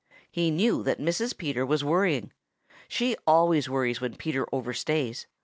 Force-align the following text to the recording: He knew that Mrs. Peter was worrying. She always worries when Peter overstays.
He 0.31 0.49
knew 0.49 0.81
that 0.81 0.97
Mrs. 0.99 1.37
Peter 1.37 1.63
was 1.63 1.83
worrying. 1.83 2.33
She 2.87 3.15
always 3.27 3.69
worries 3.69 4.01
when 4.01 4.15
Peter 4.15 4.47
overstays. 4.51 5.27